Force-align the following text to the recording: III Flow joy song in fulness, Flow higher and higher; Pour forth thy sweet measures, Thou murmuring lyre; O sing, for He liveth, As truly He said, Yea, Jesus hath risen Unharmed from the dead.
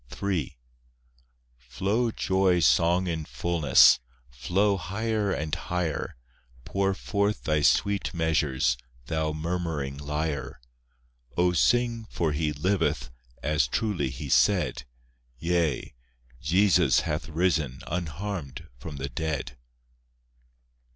III 0.23 0.57
Flow 1.59 2.09
joy 2.09 2.59
song 2.59 3.05
in 3.05 3.23
fulness, 3.23 3.99
Flow 4.31 4.75
higher 4.75 5.31
and 5.31 5.53
higher; 5.53 6.15
Pour 6.65 6.95
forth 6.95 7.43
thy 7.43 7.61
sweet 7.61 8.11
measures, 8.11 8.77
Thou 9.05 9.31
murmuring 9.31 9.97
lyre; 9.99 10.59
O 11.37 11.53
sing, 11.53 12.07
for 12.09 12.31
He 12.31 12.51
liveth, 12.51 13.11
As 13.43 13.67
truly 13.67 14.09
He 14.09 14.27
said, 14.27 14.85
Yea, 15.37 15.93
Jesus 16.41 17.01
hath 17.01 17.29
risen 17.29 17.81
Unharmed 17.85 18.69
from 18.79 18.95
the 18.95 19.07
dead. 19.09 19.55